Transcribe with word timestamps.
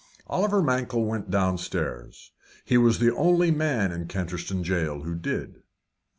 Oliver 0.25 0.63
Mankell 0.63 1.05
went 1.05 1.29
downstairs 1.29 2.31
he 2.65 2.75
was 2.75 2.97
the 2.97 3.13
only 3.15 3.51
man 3.51 3.91
in 3.91 4.07
Canterstone 4.07 4.63
jail 4.63 5.03
who 5.03 5.13
did. 5.13 5.61